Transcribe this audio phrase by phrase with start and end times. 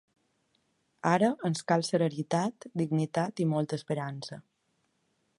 [1.09, 4.41] Ara ens cal serenitat, dignitat i molta esperança.